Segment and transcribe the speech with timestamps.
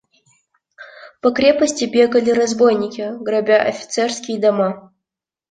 [1.21, 4.91] По крепости бегали разбойники, грабя офицерские дома.